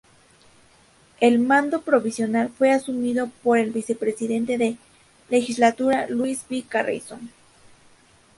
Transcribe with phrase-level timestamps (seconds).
[1.19, 4.77] El mando provincial fue asumido por el presidente de la
[5.29, 6.65] legislatura, Luis V.
[6.67, 7.19] Carrizo.